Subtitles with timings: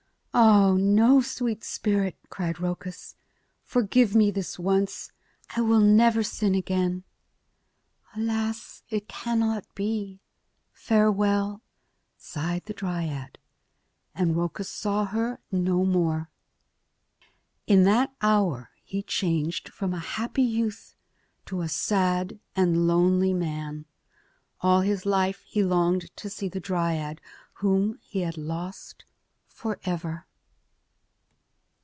[0.33, 1.19] "Ah, no!
[1.19, 3.17] sweet spirit," cried Rhoecus.
[3.65, 5.11] "Forgive me this once.
[5.57, 7.03] I will never sin again."
[8.15, 8.81] "Alas!
[8.87, 10.21] it cannot be.
[10.71, 11.61] Farewell,"
[12.15, 13.39] sighed the dryad.
[14.15, 16.29] And Rhoecus saw her no more.
[17.67, 20.95] In that hour he changed from a happy youth
[21.47, 23.83] to a sad and lonely man.
[24.61, 27.19] All his life he longed to see the dryad
[27.55, 29.03] whom he had lost
[29.45, 30.25] for ever.